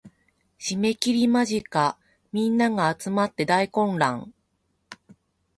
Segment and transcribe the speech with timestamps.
[0.57, 1.95] 締切間近
[2.31, 4.33] 皆が集って大混乱